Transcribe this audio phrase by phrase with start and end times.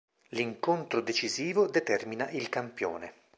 [0.31, 3.13] L'incontro decisivo determina il campione.